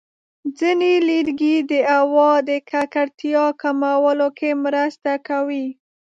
ځینې 0.57 0.91
لرګي 1.09 1.55
د 1.69 1.71
هوا 1.91 2.31
د 2.49 2.51
ککړتیا 2.69 3.45
کمولو 3.61 4.27
کې 4.37 4.49
مرسته 4.63 5.11
کوي. 5.27 5.67